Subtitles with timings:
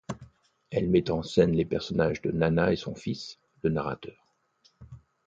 [0.71, 4.33] Elle met en scène les personnages de Nana et son fils, le narrateur.